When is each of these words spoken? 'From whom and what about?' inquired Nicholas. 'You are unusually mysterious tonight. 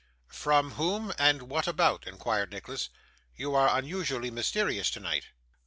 'From 0.25 0.71
whom 0.71 1.13
and 1.19 1.43
what 1.43 1.67
about?' 1.67 2.07
inquired 2.07 2.51
Nicholas. 2.51 2.89
'You 3.35 3.53
are 3.53 3.77
unusually 3.77 4.31
mysterious 4.31 4.89
tonight. 4.89 5.25